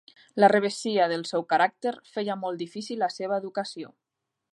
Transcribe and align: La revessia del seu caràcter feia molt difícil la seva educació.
La 0.43 0.47
revessia 0.51 1.03
del 1.11 1.25
seu 1.31 1.45
caràcter 1.53 1.93
feia 2.15 2.37
molt 2.45 2.63
difícil 2.65 3.01
la 3.03 3.11
seva 3.17 3.39
educació. 3.43 3.93